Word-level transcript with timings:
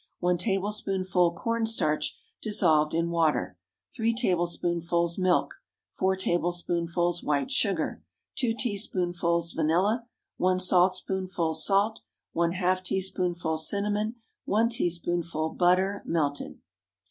1 0.19 0.39
tablespoonful 0.39 1.31
corn 1.33 1.67
starch 1.67 2.17
dissolved 2.41 2.95
in 2.95 3.11
water. 3.11 3.55
3 3.95 4.15
tablespoonfuls 4.15 5.19
milk. 5.19 5.53
4 5.91 6.15
tablespoonfuls 6.15 7.21
white 7.21 7.51
sugar. 7.51 8.01
2 8.35 8.55
teaspoonfuls 8.55 9.53
vanilla. 9.53 10.07
1 10.37 10.59
saltspoonful 10.59 11.53
salt. 11.53 11.99
½ 12.35 12.81
teaspoonful 12.83 13.57
cinnamon. 13.59 14.15
1 14.45 14.69
teaspoonful 14.69 15.49
butter, 15.49 16.01
melted. 16.07 16.59